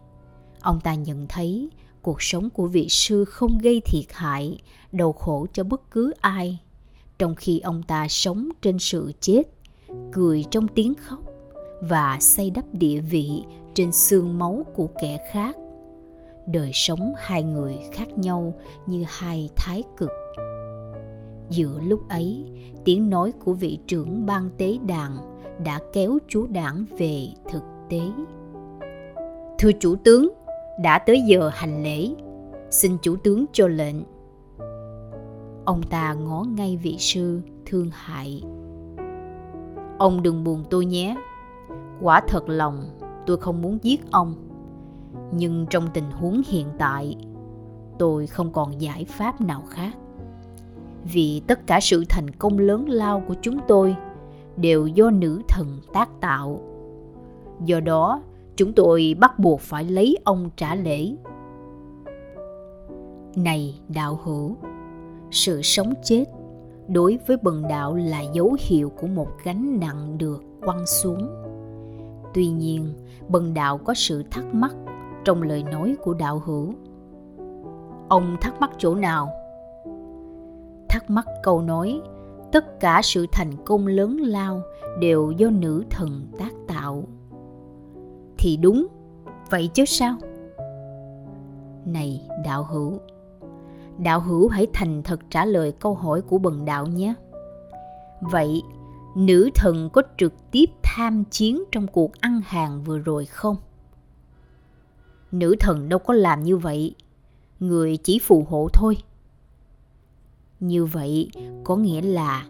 Ông 0.61 0.79
ta 0.83 0.95
nhận 0.95 1.25
thấy 1.29 1.69
cuộc 2.01 2.21
sống 2.21 2.49
của 2.49 2.67
vị 2.67 2.87
sư 2.89 3.25
không 3.25 3.57
gây 3.57 3.81
thiệt 3.85 4.05
hại, 4.13 4.61
đau 4.91 5.13
khổ 5.13 5.47
cho 5.53 5.63
bất 5.63 5.91
cứ 5.91 6.13
ai. 6.21 6.59
Trong 7.19 7.35
khi 7.35 7.59
ông 7.59 7.83
ta 7.83 8.07
sống 8.07 8.49
trên 8.61 8.79
sự 8.79 9.11
chết 9.19 9.43
cười 10.13 10.45
trong 10.51 10.67
tiếng 10.67 10.93
khóc 10.95 11.19
và 11.81 12.17
xây 12.21 12.49
đắp 12.49 12.65
địa 12.71 12.99
vị 12.99 13.43
trên 13.73 13.91
xương 13.91 14.39
máu 14.39 14.65
của 14.75 14.87
kẻ 15.01 15.17
khác. 15.31 15.55
Đời 16.47 16.71
sống 16.73 17.13
hai 17.17 17.43
người 17.43 17.77
khác 17.91 18.17
nhau 18.17 18.53
như 18.85 19.03
hai 19.07 19.49
thái 19.55 19.83
cực. 19.97 20.11
Giữa 21.49 21.79
lúc 21.83 22.09
ấy, 22.09 22.45
tiếng 22.85 23.09
nói 23.09 23.33
của 23.45 23.53
vị 23.53 23.79
trưởng 23.87 24.25
ban 24.25 24.49
tế 24.57 24.77
đàn 24.87 25.17
đã 25.65 25.79
kéo 25.93 26.17
chú 26.27 26.47
đảng 26.47 26.85
về 26.97 27.27
thực 27.51 27.63
tế. 27.89 28.01
Thưa 29.59 29.71
chủ 29.79 29.95
tướng, 29.95 30.33
đã 30.83 30.99
tới 30.99 31.21
giờ 31.21 31.49
hành 31.53 31.83
lễ. 31.83 32.09
Xin 32.69 32.97
chủ 33.01 33.15
tướng 33.23 33.45
cho 33.53 33.67
lệnh. 33.67 33.95
Ông 35.65 35.81
ta 35.89 36.13
ngó 36.13 36.43
ngay 36.43 36.77
vị 36.77 36.95
sư 36.99 37.41
thương 37.65 37.89
hại 37.93 38.43
ông 39.97 40.23
đừng 40.23 40.43
buồn 40.43 40.63
tôi 40.69 40.85
nhé. 40.85 41.15
Quả 42.01 42.21
thật 42.27 42.49
lòng, 42.49 42.83
tôi 43.25 43.37
không 43.37 43.61
muốn 43.61 43.77
giết 43.81 44.11
ông. 44.11 44.35
Nhưng 45.31 45.65
trong 45.69 45.87
tình 45.93 46.11
huống 46.11 46.41
hiện 46.47 46.67
tại, 46.77 47.15
tôi 47.99 48.27
không 48.27 48.51
còn 48.51 48.81
giải 48.81 49.05
pháp 49.05 49.41
nào 49.41 49.63
khác. 49.69 49.95
Vì 51.03 51.41
tất 51.47 51.67
cả 51.67 51.79
sự 51.79 52.03
thành 52.09 52.29
công 52.29 52.59
lớn 52.59 52.89
lao 52.89 53.23
của 53.27 53.35
chúng 53.41 53.59
tôi 53.67 53.95
đều 54.57 54.87
do 54.87 55.09
nữ 55.09 55.41
thần 55.47 55.67
tác 55.93 56.09
tạo. 56.21 56.59
Do 57.65 57.79
đó, 57.79 58.21
chúng 58.55 58.73
tôi 58.73 59.15
bắt 59.19 59.39
buộc 59.39 59.61
phải 59.61 59.83
lấy 59.83 60.17
ông 60.23 60.49
trả 60.55 60.75
lễ. 60.75 61.15
Này 63.35 63.79
đạo 63.87 64.19
hữu, 64.23 64.55
sự 65.31 65.61
sống 65.61 65.93
chết 66.03 66.25
đối 66.87 67.19
với 67.27 67.37
bần 67.37 67.63
đạo 67.69 67.95
là 67.95 68.21
dấu 68.33 68.57
hiệu 68.59 68.89
của 68.89 69.07
một 69.07 69.27
gánh 69.43 69.79
nặng 69.79 70.17
được 70.17 70.43
quăng 70.65 70.85
xuống. 70.85 71.29
Tuy 72.33 72.47
nhiên, 72.47 72.93
bần 73.27 73.53
đạo 73.53 73.77
có 73.77 73.93
sự 73.93 74.23
thắc 74.31 74.45
mắc 74.53 74.75
trong 75.25 75.41
lời 75.41 75.63
nói 75.63 75.95
của 76.03 76.13
đạo 76.13 76.41
hữu. 76.45 76.73
Ông 78.09 78.37
thắc 78.41 78.61
mắc 78.61 78.71
chỗ 78.77 78.95
nào? 78.95 79.29
Thắc 80.89 81.09
mắc 81.09 81.25
câu 81.43 81.61
nói, 81.61 82.01
tất 82.51 82.79
cả 82.79 83.01
sự 83.03 83.25
thành 83.31 83.51
công 83.65 83.87
lớn 83.87 84.17
lao 84.17 84.61
đều 84.99 85.31
do 85.31 85.49
nữ 85.49 85.83
thần 85.89 86.27
tác 86.39 86.51
tạo. 86.67 87.03
Thì 88.37 88.57
đúng, 88.57 88.87
vậy 89.49 89.69
chứ 89.73 89.85
sao? 89.85 90.15
Này, 91.85 92.29
đạo 92.45 92.63
hữu 92.63 92.99
đạo 93.97 94.19
hữu 94.19 94.47
hãy 94.47 94.67
thành 94.73 95.03
thật 95.03 95.19
trả 95.29 95.45
lời 95.45 95.71
câu 95.71 95.95
hỏi 95.95 96.21
của 96.21 96.37
bần 96.37 96.65
đạo 96.65 96.85
nhé. 96.85 97.13
Vậy, 98.21 98.61
nữ 99.15 99.49
thần 99.55 99.89
có 99.93 100.01
trực 100.17 100.33
tiếp 100.51 100.65
tham 100.83 101.23
chiến 101.31 101.63
trong 101.71 101.87
cuộc 101.87 102.11
ăn 102.19 102.41
hàng 102.45 102.83
vừa 102.83 102.97
rồi 102.97 103.25
không? 103.25 103.55
Nữ 105.31 105.55
thần 105.59 105.89
đâu 105.89 105.99
có 105.99 106.13
làm 106.13 106.43
như 106.43 106.57
vậy. 106.57 106.95
Người 107.59 107.97
chỉ 107.97 108.19
phù 108.19 108.45
hộ 108.49 108.69
thôi. 108.73 108.97
Như 110.59 110.85
vậy, 110.85 111.29
có 111.63 111.75
nghĩa 111.75 112.01
là 112.01 112.45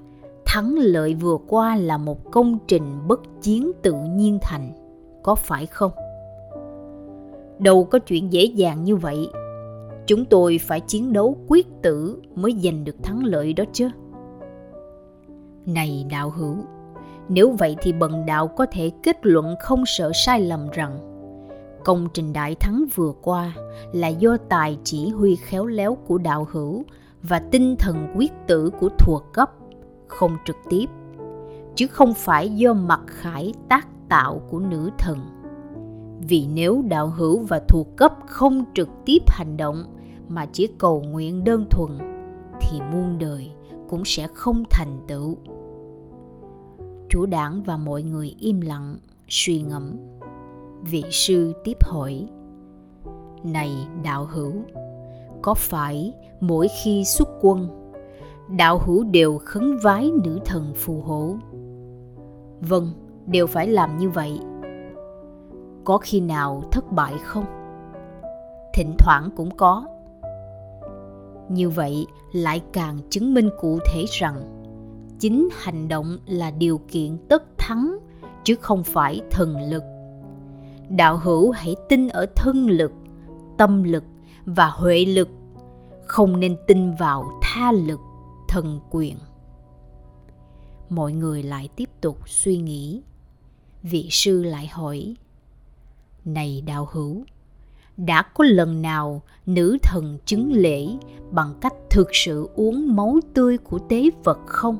thắng 0.46 0.76
lợi 0.78 1.14
vừa 1.14 1.38
qua 1.48 1.76
là 1.76 1.98
một 1.98 2.32
công 2.32 2.58
trình 2.68 3.08
bất 3.08 3.22
chiến 3.42 3.72
tự 3.82 3.94
nhiên 3.94 4.40
thành. 4.42 4.72
Có 5.24 5.36
phải 5.36 5.66
không? 5.66 5.92
Đâu 7.60 7.84
có 7.84 8.00
chuyện 8.00 8.34
dễ 8.34 8.44
dàng 8.44 8.84
như 8.84 8.96
vậy 8.96 9.30
chúng 10.08 10.26
tôi 10.26 10.60
phải 10.62 10.80
chiến 10.80 11.14
đấu 11.14 11.38
quyết 11.48 11.68
tử 11.82 12.22
mới 12.36 12.56
giành 12.64 12.84
được 12.84 12.96
thắng 13.04 13.26
lợi 13.26 13.54
đó 13.54 13.64
chứ. 13.74 13.90
Này 15.66 16.06
đạo 16.10 16.30
hữu, 16.30 16.56
nếu 17.30 17.52
vậy 17.52 17.76
thì 17.82 17.94
bần 17.94 18.26
đạo 18.26 18.48
có 18.48 18.66
thể 18.72 18.92
kết 19.04 19.26
luận 19.26 19.56
không 19.62 19.84
sợ 19.86 20.12
sai 20.16 20.42
lầm 20.42 20.70
rằng, 20.70 21.00
công 21.86 22.08
trình 22.14 22.34
đại 22.34 22.56
thắng 22.56 22.86
vừa 22.96 23.12
qua 23.22 23.54
là 23.94 24.08
do 24.08 24.38
tài 24.50 24.78
chỉ 24.84 25.10
huy 25.10 25.36
khéo 25.36 25.66
léo 25.66 25.96
của 25.96 26.18
đạo 26.18 26.48
hữu 26.52 26.84
và 27.24 27.40
tinh 27.40 27.76
thần 27.80 28.14
quyết 28.16 28.32
tử 28.48 28.70
của 28.80 28.90
thuộc 29.00 29.24
cấp, 29.34 29.52
không 30.08 30.38
trực 30.46 30.56
tiếp, 30.70 30.86
chứ 31.76 31.88
không 31.88 32.14
phải 32.14 32.50
do 32.50 32.74
mặc 32.74 33.02
khải 33.08 33.54
tác 33.70 33.88
tạo 34.10 34.42
của 34.50 34.60
nữ 34.60 34.90
thần. 34.98 35.18
Vì 36.28 36.48
nếu 36.54 36.84
đạo 36.88 37.08
hữu 37.08 37.40
và 37.40 37.60
thuộc 37.68 37.96
cấp 37.96 38.14
không 38.28 38.64
trực 38.74 38.90
tiếp 39.06 39.20
hành 39.28 39.58
động 39.58 39.84
mà 40.30 40.46
chỉ 40.46 40.68
cầu 40.78 41.02
nguyện 41.02 41.44
đơn 41.44 41.66
thuần, 41.70 41.92
thì 42.62 42.82
muôn 42.92 43.18
đời 43.20 43.52
cũng 43.90 44.06
sẽ 44.06 44.28
không 44.34 44.64
thành 44.70 45.00
tựu. 45.08 45.38
Chủ 47.10 47.26
đảng 47.26 47.64
và 47.64 47.78
mọi 47.78 48.04
người 48.04 48.36
im 48.40 48.62
lặng, 48.62 48.98
suy 49.28 49.62
ngẫm. 49.62 49.96
Vị 50.82 51.04
sư 51.12 51.54
tiếp 51.64 51.78
hỏi, 51.82 52.28
này 53.44 53.72
đạo 54.04 54.26
hữu, 54.26 54.54
có 55.42 55.54
phải 55.54 56.14
mỗi 56.40 56.68
khi 56.84 57.06
xuất 57.06 57.30
quân, 57.42 57.68
đạo 58.58 58.80
hữu 58.86 59.04
đều 59.04 59.38
khấn 59.38 59.78
vái 59.84 60.12
nữ 60.24 60.40
thần 60.46 60.74
phù 60.76 61.02
hộ? 61.02 61.36
Vâng 62.62 62.92
đều 63.26 63.48
phải 63.48 63.68
làm 63.68 63.98
như 63.98 64.10
vậy. 64.10 64.40
Có 65.84 65.98
khi 65.98 66.20
nào 66.20 66.64
thất 66.72 66.92
bại 66.92 67.14
không? 67.24 67.46
Thỉnh 68.74 68.96
thoảng 69.00 69.30
cũng 69.36 69.58
có 69.58 69.86
như 71.50 71.70
vậy 71.70 72.06
lại 72.32 72.62
càng 72.74 73.00
chứng 73.10 73.34
minh 73.34 73.50
cụ 73.62 73.80
thể 73.86 74.06
rằng 74.20 74.58
chính 75.20 75.50
hành 75.52 75.88
động 75.88 76.18
là 76.26 76.52
điều 76.52 76.82
kiện 76.88 77.18
tất 77.30 77.44
thắng, 77.58 77.98
chứ 78.44 78.56
không 78.56 78.84
phải 78.84 79.22
thần 79.32 79.70
lực. 79.70 79.84
Đạo 80.90 81.18
hữu 81.18 81.52
hãy 81.52 81.76
tin 81.90 82.08
ở 82.08 82.26
thân 82.36 82.68
lực, 82.70 82.92
tâm 83.58 83.84
lực 83.84 84.04
và 84.46 84.68
huệ 84.68 85.06
lực, 85.06 85.30
không 86.06 86.40
nên 86.40 86.58
tin 86.68 86.96
vào 86.96 87.32
tha 87.42 87.72
lực, 87.72 88.00
thần 88.48 88.80
quyền. 88.92 89.16
Mọi 90.90 91.14
người 91.14 91.44
lại 91.44 91.70
tiếp 91.76 91.90
tục 92.02 92.30
suy 92.30 92.58
nghĩ. 92.58 93.02
Vị 93.82 94.08
sư 94.12 94.44
lại 94.44 94.68
hỏi, 94.68 95.16
này 96.26 96.64
đạo 96.66 96.88
hữu 96.92 97.24
đã 97.98 98.22
có 98.22 98.44
lần 98.44 98.82
nào 98.82 99.22
nữ 99.46 99.78
thần 99.84 100.18
chứng 100.26 100.52
lễ 100.54 100.88
bằng 101.32 101.54
cách 101.62 101.74
thực 101.90 102.08
sự 102.12 102.50
uống 102.56 102.96
máu 102.96 103.20
tươi 103.34 103.58
của 103.58 103.80
tế 103.80 104.10
vật 104.24 104.40
không? 104.46 104.78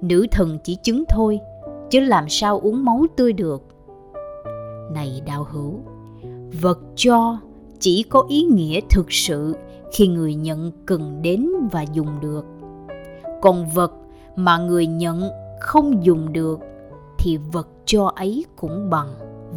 Nữ 0.00 0.26
thần 0.30 0.58
chỉ 0.64 0.76
chứng 0.82 1.04
thôi, 1.08 1.40
chứ 1.90 2.00
làm 2.00 2.28
sao 2.28 2.60
uống 2.60 2.84
máu 2.84 3.06
tươi 3.16 3.32
được? 3.32 3.62
Này 4.94 5.22
đạo 5.26 5.46
hữu, 5.50 5.80
vật 6.60 6.78
cho 6.96 7.38
chỉ 7.78 8.02
có 8.02 8.24
ý 8.28 8.42
nghĩa 8.42 8.80
thực 8.90 9.12
sự 9.12 9.56
khi 9.92 10.06
người 10.06 10.34
nhận 10.34 10.72
cần 10.86 11.22
đến 11.22 11.48
và 11.72 11.82
dùng 11.82 12.20
được. 12.20 12.46
Còn 13.42 13.68
vật 13.74 13.92
mà 14.36 14.58
người 14.58 14.86
nhận 14.86 15.30
không 15.60 16.04
dùng 16.04 16.32
được 16.32 16.60
thì 17.18 17.36
vật 17.36 17.68
cho 17.84 18.12
ấy 18.16 18.44
cũng 18.56 18.90
bằng, 18.90 19.08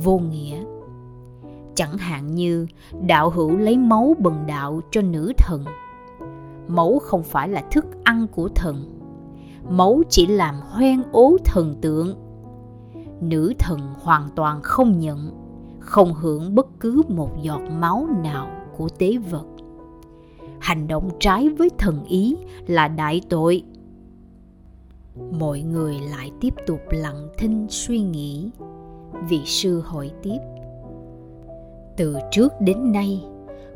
vô 0.04 0.20
nghĩa 0.20 0.75
chẳng 1.76 1.98
hạn 1.98 2.36
như 2.36 2.68
đạo 3.02 3.30
hữu 3.30 3.58
lấy 3.58 3.78
máu 3.78 4.16
bần 4.20 4.48
đạo 4.48 4.82
cho 4.92 5.02
nữ 5.02 5.34
thần. 5.38 5.66
Máu 6.68 7.00
không 7.04 7.24
phải 7.24 7.50
là 7.50 7.64
thức 7.72 7.86
ăn 8.04 8.28
của 8.28 8.50
thần. 8.56 9.02
Máu 9.70 10.02
chỉ 10.10 10.28
làm 10.28 10.56
hoen 10.70 11.04
ố 11.12 11.38
thần 11.46 11.76
tượng. 11.82 12.16
Nữ 13.22 13.54
thần 13.60 13.80
hoàn 14.02 14.30
toàn 14.36 14.60
không 14.64 15.00
nhận, 15.00 15.32
không 15.80 16.14
hưởng 16.14 16.56
bất 16.56 16.80
cứ 16.80 17.02
một 17.08 17.32
giọt 17.42 17.62
máu 17.80 18.08
nào 18.24 18.48
của 18.78 18.90
tế 18.90 19.18
vật. 19.18 19.46
Hành 20.60 20.88
động 20.88 21.10
trái 21.20 21.50
với 21.50 21.70
thần 21.78 22.04
ý 22.06 22.36
là 22.68 22.88
đại 22.88 23.22
tội. 23.30 23.64
Mọi 25.40 25.62
người 25.62 26.00
lại 26.00 26.32
tiếp 26.42 26.54
tục 26.68 26.80
lặng 26.90 27.28
thinh 27.38 27.68
suy 27.70 28.00
nghĩ. 28.00 28.52
Vị 29.30 29.42
sư 29.46 29.82
hỏi 29.86 30.12
tiếp 30.24 30.38
từ 31.98 32.18
trước 32.32 32.54
đến 32.60 32.92
nay, 32.92 33.24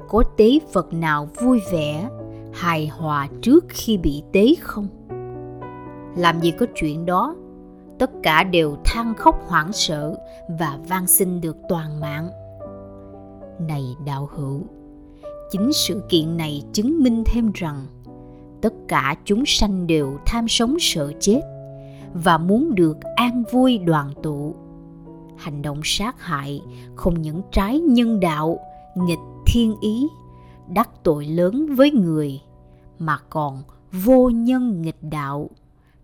có 0.09 0.23
tế 0.37 0.59
vật 0.73 0.93
nào 0.93 1.29
vui 1.41 1.61
vẻ, 1.71 2.09
hài 2.53 2.87
hòa 2.87 3.27
trước 3.41 3.65
khi 3.69 3.97
bị 3.97 4.23
tế 4.31 4.55
không? 4.61 4.87
Làm 6.15 6.39
gì 6.39 6.51
có 6.51 6.65
chuyện 6.75 7.05
đó? 7.05 7.35
Tất 7.99 8.11
cả 8.23 8.43
đều 8.43 8.75
than 8.85 9.13
khóc 9.13 9.35
hoảng 9.47 9.73
sợ 9.73 10.15
và 10.59 10.79
van 10.87 11.07
xin 11.07 11.41
được 11.41 11.57
toàn 11.69 11.99
mạng. 11.99 12.29
Này 13.67 13.83
đạo 14.05 14.29
hữu, 14.31 14.61
chính 15.51 15.73
sự 15.73 16.01
kiện 16.09 16.37
này 16.37 16.63
chứng 16.73 17.03
minh 17.03 17.23
thêm 17.25 17.51
rằng 17.53 17.85
tất 18.61 18.73
cả 18.87 19.15
chúng 19.25 19.43
sanh 19.45 19.87
đều 19.87 20.17
tham 20.25 20.47
sống 20.47 20.75
sợ 20.79 21.11
chết 21.19 21.41
và 22.13 22.37
muốn 22.37 22.75
được 22.75 22.97
an 23.15 23.43
vui 23.51 23.77
đoàn 23.77 24.11
tụ 24.23 24.55
hành 25.39 25.61
động 25.61 25.81
sát 25.83 26.21
hại, 26.21 26.61
không 26.95 27.21
những 27.21 27.41
trái 27.51 27.79
nhân 27.79 28.19
đạo, 28.19 28.59
nghịch 28.95 29.19
thiên 29.45 29.75
ý, 29.81 30.07
đắc 30.67 30.89
tội 31.03 31.25
lớn 31.25 31.75
với 31.75 31.91
người, 31.91 32.41
mà 32.99 33.17
còn 33.29 33.63
vô 33.91 34.29
nhân 34.29 34.81
nghịch 34.81 35.03
đạo, 35.03 35.49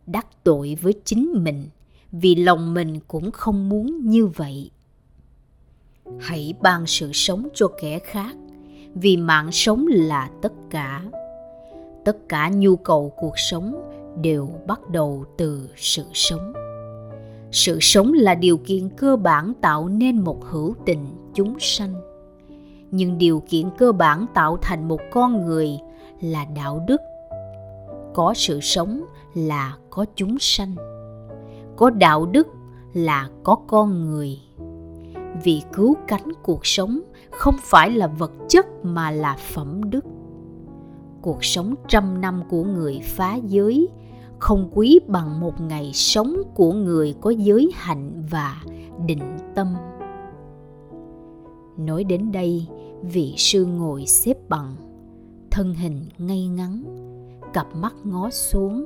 đắc 0.06 0.28
tội 0.44 0.78
với 0.82 0.94
chính 1.06 1.44
mình, 1.44 1.70
vì 2.12 2.36
lòng 2.36 2.74
mình 2.74 3.00
cũng 3.08 3.32
không 3.32 3.70
muốn 3.70 4.10
như 4.10 4.28
vậy. 4.28 4.72
Hãy 6.20 6.54
ban 6.62 6.86
sự 6.86 7.12
sống 7.14 7.48
cho 7.54 7.68
kẻ 7.82 8.00
khác, 8.00 8.36
vì 8.94 9.18
mạng 9.18 9.52
sống 9.52 9.86
là 9.90 10.30
tất 10.42 10.54
cả. 10.70 11.04
Tất 12.06 12.18
cả 12.30 12.50
nhu 12.50 12.76
cầu 12.76 13.14
cuộc 13.18 13.40
sống 13.40 13.76
đều 14.22 14.50
bắt 14.68 14.90
đầu 14.90 15.26
từ 15.38 15.70
sự 15.76 16.04
sống 16.14 16.54
sự 17.56 17.78
sống 17.82 18.14
là 18.14 18.36
điều 18.36 18.58
kiện 18.58 18.90
cơ 18.90 19.16
bản 19.16 19.54
tạo 19.62 19.88
nên 19.88 20.20
một 20.20 20.46
hữu 20.46 20.76
tình 20.86 21.06
chúng 21.34 21.56
sanh. 21.60 21.94
Nhưng 22.92 23.18
điều 23.18 23.44
kiện 23.50 23.70
cơ 23.78 23.92
bản 23.92 24.26
tạo 24.34 24.58
thành 24.62 24.88
một 24.88 25.00
con 25.12 25.46
người 25.46 25.70
là 26.22 26.46
đạo 26.56 26.86
đức. 26.88 27.02
Có 28.14 28.34
sự 28.36 28.60
sống 28.62 29.02
là 29.34 29.78
có 29.90 30.06
chúng 30.16 30.40
sanh. 30.40 30.76
Có 31.76 31.90
đạo 31.90 32.26
đức 32.26 32.48
là 32.94 33.30
có 33.44 33.56
con 33.68 34.06
người. 34.06 34.40
Vì 35.44 35.62
cứu 35.74 35.96
cánh 36.08 36.32
cuộc 36.44 36.66
sống 36.66 37.00
không 37.32 37.56
phải 37.62 37.92
là 37.92 38.08
vật 38.08 38.32
chất 38.50 38.66
mà 38.84 39.12
là 39.12 39.38
phẩm 39.40 39.90
đức. 39.90 40.06
Cuộc 41.22 41.44
sống 41.46 41.76
trăm 41.88 42.22
năm 42.22 42.44
của 42.50 42.64
người 42.64 43.00
phá 43.04 43.36
giới 43.36 43.90
không 44.46 44.70
quý 44.74 45.00
bằng 45.08 45.40
một 45.40 45.62
ngày 45.62 45.92
sống 45.94 46.36
của 46.56 46.74
người 46.74 47.16
có 47.22 47.30
giới 47.30 47.72
hạnh 47.76 48.24
và 48.30 48.62
định 49.06 49.38
tâm. 49.56 49.76
Nói 51.78 52.04
đến 52.04 52.32
đây, 52.32 52.68
vị 53.02 53.34
sư 53.38 53.66
ngồi 53.66 54.06
xếp 54.06 54.38
bằng, 54.50 54.76
thân 55.52 55.74
hình 55.74 56.06
ngay 56.18 56.48
ngắn, 56.48 56.84
cặp 57.54 57.76
mắt 57.76 57.94
ngó 58.04 58.30
xuống, 58.30 58.86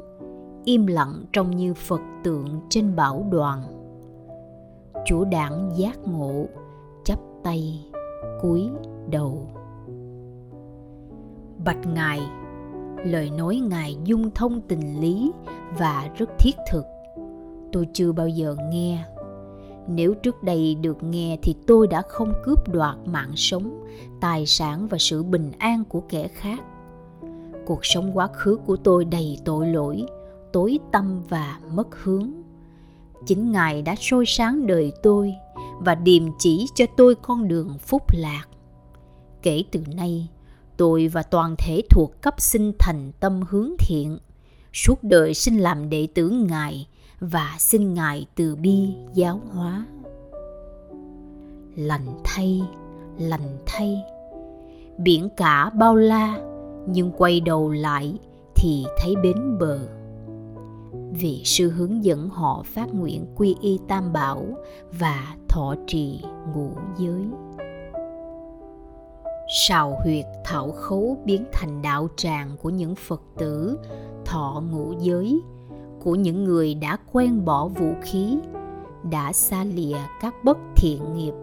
im 0.66 0.88
lặng 0.88 1.26
trông 1.34 1.56
như 1.56 1.74
phật 1.74 2.02
tượng 2.24 2.48
trên 2.70 2.96
bảo 2.96 3.26
đoàn. 3.32 3.62
Chủ 5.06 5.26
đảng 5.26 5.72
giác 5.76 6.00
ngộ, 6.08 6.46
chắp 7.04 7.20
tay, 7.44 7.86
cúi 8.42 8.70
đầu. 9.10 9.48
Bạch 11.66 11.88
ngài 11.94 12.20
lời 13.06 13.30
nói 13.30 13.56
ngài 13.56 13.98
dung 14.04 14.32
thông 14.32 14.62
tình 14.62 15.02
lý 15.02 15.32
và 15.78 16.10
rất 16.18 16.30
thiết 16.40 16.56
thực. 16.72 16.86
Tôi 17.72 17.88
chưa 17.94 18.12
bao 18.12 18.28
giờ 18.28 18.56
nghe. 18.72 19.06
Nếu 19.88 20.14
trước 20.14 20.44
đây 20.44 20.76
được 20.76 21.04
nghe 21.04 21.38
thì 21.42 21.56
tôi 21.68 21.88
đã 21.88 22.02
không 22.02 22.34
cướp 22.44 22.70
đoạt 22.70 22.96
mạng 23.06 23.32
sống, 23.36 23.86
tài 24.22 24.46
sản 24.46 24.88
và 24.88 24.98
sự 24.98 25.24
bình 25.24 25.52
an 25.58 25.84
của 25.90 26.02
kẻ 26.10 26.28
khác. 26.28 26.60
Cuộc 27.66 27.86
sống 27.86 28.18
quá 28.18 28.28
khứ 28.28 28.58
của 28.66 28.76
tôi 28.76 29.06
đầy 29.06 29.38
tội 29.46 29.68
lỗi, 29.68 30.06
tối 30.54 30.80
tâm 30.92 31.24
và 31.30 31.60
mất 31.74 32.04
hướng. 32.04 32.32
Chính 33.26 33.52
ngài 33.52 33.82
đã 33.82 33.96
soi 34.00 34.24
sáng 34.28 34.68
đời 34.68 34.92
tôi 35.04 35.34
và 35.80 35.96
điềm 35.96 36.24
chỉ 36.40 36.66
cho 36.76 36.86
tôi 36.98 37.16
con 37.16 37.48
đường 37.48 37.78
phúc 37.80 38.04
lạc. 38.12 38.46
Kể 39.42 39.64
từ 39.72 39.84
nay 39.96 40.28
tôi 40.80 41.08
và 41.08 41.24
toàn 41.24 41.56
thể 41.58 41.82
thuộc 41.90 42.22
cấp 42.22 42.36
sinh 42.38 42.72
thành 42.80 43.12
tâm 43.20 43.42
hướng 43.50 43.70
thiện. 43.80 44.18
Suốt 44.74 45.04
đời 45.04 45.34
xin 45.34 45.58
làm 45.58 45.90
đệ 45.90 46.08
tử 46.14 46.30
ngài 46.30 46.88
và 47.20 47.56
xin 47.58 47.94
ngài 47.94 48.26
từ 48.36 48.56
bi 48.56 48.90
giáo 49.14 49.42
hóa. 49.54 49.86
Lành 51.76 52.08
thay 52.24 52.62
lành 53.18 53.58
thay. 53.66 54.02
Biển 54.98 55.30
cả 55.38 55.70
bao 55.70 55.96
la, 55.96 56.38
nhưng 56.88 57.12
quay 57.18 57.40
đầu 57.40 57.72
lại 57.72 58.14
thì 58.56 58.86
thấy 58.98 59.16
bến 59.24 59.58
bờ. 59.60 59.80
Vị 61.12 61.42
sư 61.46 61.70
hướng 61.70 62.04
dẫn 62.04 62.30
họ 62.30 62.64
phát 62.66 62.94
nguyện 62.94 63.26
quy 63.36 63.56
y 63.62 63.80
tam 63.88 64.14
bảo 64.14 64.46
và 65.00 65.36
thọ 65.48 65.76
trì 65.88 66.20
ngũ 66.56 66.72
giới 66.98 67.26
sào 69.52 70.00
huyệt 70.04 70.26
thảo 70.44 70.72
khấu 70.72 71.18
biến 71.26 71.46
thành 71.52 71.82
đạo 71.82 72.08
tràng 72.16 72.58
của 72.62 72.70
những 72.70 72.96
phật 72.96 73.22
tử, 73.38 73.80
thọ 74.26 74.64
ngũ 74.72 74.94
giới, 75.00 75.42
của 76.04 76.16
những 76.16 76.44
người 76.44 76.76
đã 76.76 76.98
quen 77.12 77.46
bỏ 77.46 77.68
vũ 77.68 77.94
khí, 78.02 78.38
đã 79.12 79.34
xa 79.34 79.64
lìa 79.64 79.98
các 80.22 80.34
bất 80.44 80.58
thiện 80.76 81.14
nghiệp. 81.14 81.34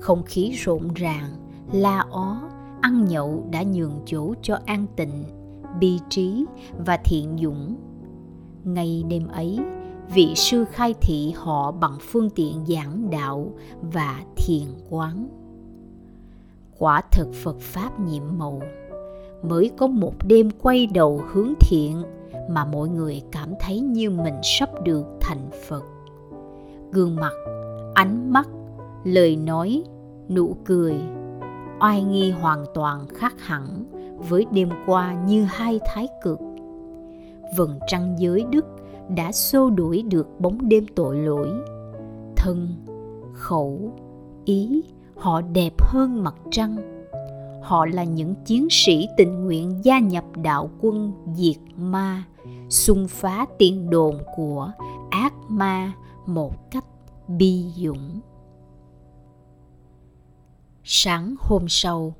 Không 0.00 0.22
khí 0.22 0.50
rộn 0.50 0.94
ràng, 0.94 1.30
la 1.72 2.04
ó, 2.10 2.40
ăn 2.80 3.04
nhậu 3.04 3.44
đã 3.50 3.62
nhường 3.62 4.02
chỗ 4.06 4.34
cho 4.42 4.58
an 4.66 4.86
tịnh, 4.96 5.24
bi 5.80 5.98
trí 6.08 6.44
và 6.86 6.96
thiện 7.04 7.38
dũng. 7.42 7.76
Ngay 8.64 9.04
đêm 9.08 9.28
ấy, 9.28 9.58
vị 10.14 10.32
sư 10.36 10.64
khai 10.72 10.94
thị 11.00 11.32
họ 11.36 11.72
bằng 11.72 11.98
phương 12.00 12.30
tiện 12.30 12.66
giảng 12.66 13.10
đạo 13.10 13.52
và 13.82 14.22
thiền 14.36 14.66
quán 14.90 15.28
quả 16.78 17.02
thực 17.12 17.34
phật 17.34 17.60
pháp 17.60 18.00
nhiệm 18.00 18.22
màu, 18.38 18.60
mới 19.42 19.70
có 19.76 19.86
một 19.86 20.14
đêm 20.26 20.50
quay 20.62 20.86
đầu 20.86 21.20
hướng 21.32 21.52
thiện 21.60 22.02
mà 22.50 22.64
mọi 22.64 22.88
người 22.88 23.22
cảm 23.32 23.54
thấy 23.60 23.80
như 23.80 24.10
mình 24.10 24.34
sắp 24.42 24.70
được 24.84 25.06
thành 25.20 25.50
phật. 25.68 25.84
Gương 26.92 27.16
mặt, 27.16 27.32
ánh 27.94 28.32
mắt, 28.32 28.48
lời 29.04 29.36
nói, 29.36 29.82
nụ 30.28 30.56
cười, 30.64 30.94
oai 31.80 32.02
nghi 32.02 32.30
hoàn 32.30 32.64
toàn 32.74 33.06
khác 33.08 33.34
hẳn 33.38 33.84
với 34.28 34.46
đêm 34.50 34.68
qua 34.86 35.14
như 35.26 35.44
hai 35.44 35.80
thái 35.86 36.08
cực. 36.22 36.38
Vầng 37.56 37.78
trăng 37.86 38.16
giới 38.18 38.44
đức 38.50 38.64
đã 39.16 39.32
xô 39.32 39.70
đuổi 39.70 40.02
được 40.02 40.40
bóng 40.40 40.68
đêm 40.68 40.86
tội 40.94 41.16
lỗi, 41.16 41.48
thân, 42.36 42.68
khẩu, 43.32 43.92
ý 44.44 44.82
họ 45.16 45.40
đẹp 45.40 45.72
hơn 45.78 46.24
mặt 46.24 46.34
trăng. 46.50 46.76
Họ 47.62 47.86
là 47.86 48.04
những 48.04 48.34
chiến 48.44 48.68
sĩ 48.70 49.08
tình 49.16 49.44
nguyện 49.44 49.80
gia 49.82 49.98
nhập 49.98 50.24
đạo 50.36 50.70
quân 50.80 51.12
diệt 51.34 51.56
ma, 51.76 52.24
xung 52.68 53.08
phá 53.08 53.46
tiền 53.58 53.90
đồn 53.90 54.18
của 54.36 54.70
ác 55.10 55.34
ma 55.48 55.92
một 56.26 56.70
cách 56.70 56.84
bi 57.28 57.64
dũng. 57.76 58.20
Sáng 60.84 61.34
hôm 61.40 61.64
sau, 61.68 62.14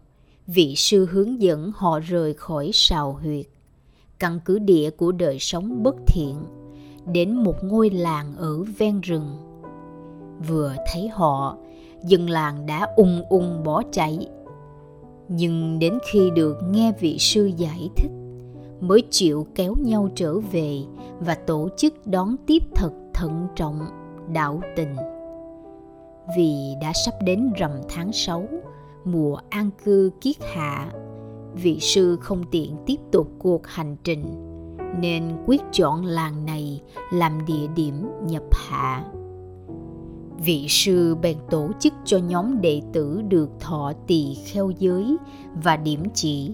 vị 0.47 0.75
sư 0.77 1.07
hướng 1.11 1.43
dẫn 1.43 1.73
họ 1.77 2.01
rời 2.01 2.35
khỏi 2.35 2.71
sào 2.73 3.13
huyệt. 3.13 3.47
Căn 4.19 4.41
cứ 4.45 4.59
địa 4.59 4.91
của 4.91 5.13
đời 5.13 5.39
sống 5.39 5.83
bất 5.83 5.95
thiện, 6.07 6.37
đến 7.13 7.35
một 7.35 7.65
ngôi 7.65 7.91
làng 7.91 8.37
ở 8.37 8.65
ven 8.79 9.01
rừng. 9.01 9.37
Vừa 10.49 10.77
thấy 10.93 11.09
họ 11.09 11.57
dân 12.07 12.31
làng 12.31 12.67
đã 12.67 12.89
ung 12.97 13.23
ung 13.29 13.63
bỏ 13.65 13.83
chạy. 13.93 14.29
Nhưng 15.29 15.79
đến 15.79 15.99
khi 16.11 16.31
được 16.31 16.59
nghe 16.71 16.93
vị 17.01 17.19
sư 17.19 17.51
giải 17.57 17.91
thích, 17.97 18.11
mới 18.81 19.03
chịu 19.11 19.47
kéo 19.55 19.75
nhau 19.81 20.09
trở 20.15 20.39
về 20.39 20.79
và 21.21 21.35
tổ 21.35 21.69
chức 21.77 22.07
đón 22.07 22.37
tiếp 22.47 22.63
thật 22.75 22.93
thận 23.15 23.47
trọng 23.57 23.81
đạo 24.33 24.61
tình. 24.77 24.97
Vì 26.37 26.75
đã 26.83 26.93
sắp 27.05 27.15
đến 27.25 27.53
rằm 27.57 27.71
tháng 27.89 28.13
6 28.13 28.45
mùa 29.05 29.39
an 29.51 29.71
cư 29.85 30.11
kiết 30.21 30.37
hạ, 30.55 30.93
vị 31.55 31.79
sư 31.81 32.17
không 32.21 32.45
tiện 32.51 32.77
tiếp 32.87 32.97
tục 33.13 33.29
cuộc 33.39 33.67
hành 33.67 33.97
trình, 34.05 34.25
nên 35.01 35.37
quyết 35.47 35.61
chọn 35.73 36.05
làng 36.05 36.47
này 36.47 36.83
làm 37.13 37.47
địa 37.47 37.67
điểm 37.77 38.09
nhập 38.27 38.43
hạ 38.53 39.05
vị 40.39 40.67
sư 40.69 41.15
bèn 41.15 41.37
tổ 41.51 41.71
chức 41.81 41.93
cho 42.05 42.19
nhóm 42.19 42.61
đệ 42.61 42.83
tử 42.93 43.23
được 43.29 43.51
thọ 43.61 43.93
tỳ 44.07 44.35
kheo 44.35 44.71
giới 44.79 45.17
và 45.63 45.77
điểm 45.77 46.03
chỉ, 46.15 46.53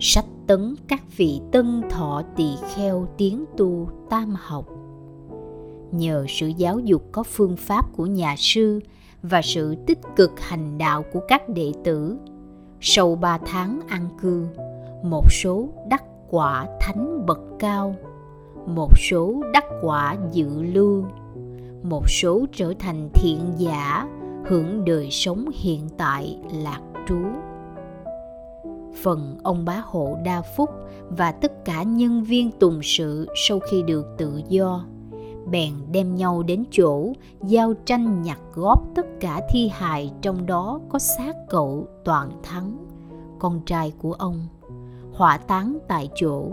sách 0.00 0.24
tấn 0.46 0.74
các 0.88 1.02
vị 1.16 1.40
tân 1.52 1.82
thọ 1.90 2.22
tỳ 2.36 2.48
kheo 2.74 3.08
tiến 3.16 3.44
tu 3.56 3.88
tam 4.10 4.34
học. 4.38 4.66
Nhờ 5.92 6.26
sự 6.28 6.46
giáo 6.46 6.78
dục 6.78 7.02
có 7.12 7.22
phương 7.22 7.56
pháp 7.56 7.92
của 7.96 8.06
nhà 8.06 8.34
sư 8.38 8.80
và 9.22 9.42
sự 9.42 9.74
tích 9.86 9.98
cực 10.16 10.40
hành 10.40 10.78
đạo 10.78 11.04
của 11.12 11.20
các 11.28 11.48
đệ 11.48 11.72
tử, 11.84 12.16
sau 12.80 13.16
ba 13.16 13.38
tháng 13.46 13.80
an 13.88 14.08
cư, 14.22 14.46
một 15.04 15.24
số 15.32 15.68
đắc 15.90 16.04
quả 16.30 16.66
thánh 16.80 17.26
bậc 17.26 17.40
cao, 17.58 17.94
một 18.66 18.90
số 19.10 19.42
đắc 19.52 19.64
quả 19.82 20.16
dự 20.32 20.62
lưu 20.62 21.04
một 21.84 22.10
số 22.10 22.46
trở 22.52 22.72
thành 22.78 23.08
thiện 23.14 23.40
giả 23.56 24.08
hưởng 24.46 24.84
đời 24.84 25.10
sống 25.10 25.44
hiện 25.54 25.88
tại 25.98 26.38
lạc 26.52 26.80
trú. 27.08 27.18
Phần 29.02 29.38
ông 29.42 29.64
bá 29.64 29.82
hộ 29.84 30.16
đa 30.24 30.42
phúc 30.56 30.70
và 31.08 31.32
tất 31.32 31.64
cả 31.64 31.82
nhân 31.82 32.24
viên 32.24 32.50
tùng 32.50 32.80
sự 32.82 33.26
sau 33.48 33.58
khi 33.58 33.82
được 33.82 34.06
tự 34.18 34.42
do, 34.48 34.84
bèn 35.50 35.72
đem 35.92 36.14
nhau 36.14 36.42
đến 36.42 36.64
chỗ 36.70 37.12
giao 37.46 37.74
tranh 37.74 38.22
nhặt 38.22 38.38
góp 38.54 38.82
tất 38.94 39.06
cả 39.20 39.40
thi 39.50 39.68
hài 39.68 40.12
trong 40.22 40.46
đó 40.46 40.80
có 40.88 40.98
xác 40.98 41.32
cậu 41.48 41.86
toàn 42.04 42.30
thắng, 42.42 42.86
con 43.38 43.60
trai 43.66 43.92
của 43.98 44.12
ông, 44.12 44.46
hỏa 45.12 45.38
táng 45.38 45.78
tại 45.88 46.08
chỗ, 46.14 46.50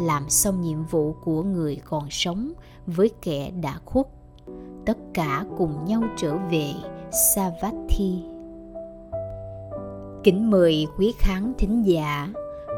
làm 0.00 0.28
xong 0.28 0.60
nhiệm 0.60 0.84
vụ 0.84 1.14
của 1.24 1.42
người 1.42 1.80
còn 1.84 2.06
sống 2.10 2.52
với 2.86 3.10
kẻ 3.22 3.50
đã 3.62 3.78
khuất 3.84 4.06
tất 4.86 4.98
cả 5.14 5.44
cùng 5.58 5.84
nhau 5.84 6.02
trở 6.16 6.36
về 6.50 6.72
Savatthi. 7.34 8.22
Kính 10.24 10.50
mời 10.50 10.86
quý 10.98 11.14
khán 11.18 11.52
thính 11.58 11.82
giả 11.86 12.28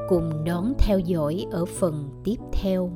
cùng 0.09 0.45
đón 0.45 0.73
theo 0.79 0.99
dõi 0.99 1.47
ở 1.51 1.65
phần 1.65 2.09
tiếp 2.25 2.37
theo. 2.53 2.91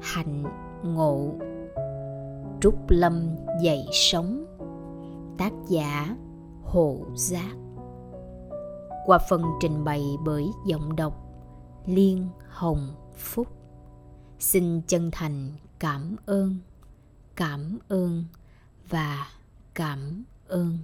Hạnh 0.00 0.44
ngộ. 0.82 1.30
Trúc 2.60 2.74
Lâm 2.88 3.36
dạy 3.62 3.86
sống 3.92 4.44
Tác 5.38 5.52
giả 5.68 6.16
Hồ 6.62 6.96
Giác. 7.14 7.56
Qua 9.06 9.18
phần 9.30 9.42
trình 9.60 9.84
bày 9.84 10.02
bởi 10.24 10.44
giọng 10.66 10.96
đọc 10.96 11.12
Liên 11.86 12.28
Hồng 12.48 12.88
Phúc. 13.16 13.46
Xin 14.38 14.80
chân 14.86 15.10
thành 15.12 15.52
cảm 15.78 16.16
ơn, 16.26 16.58
cảm 17.36 17.78
ơn 17.88 18.24
và 18.88 19.28
cảm 19.74 20.22
ơn. 20.48 20.78